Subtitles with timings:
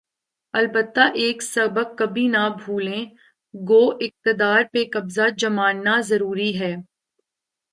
[0.53, 3.03] البتہ ایک سبق کبھی نہ بھولے‘
[3.53, 6.75] گو اقتدار پہ قبضہ جمانا ضروری ہے۔